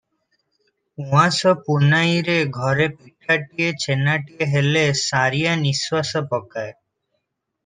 [1.01, 6.75] ଉଆଁସ ପୁନାଇରେ ଘରେ ପିଠାଟିଏ, ଛେନାଟିକିଏ ହେଲେ ସାରିଆ ନିଃଶ୍ୱାସ ପକାଏ।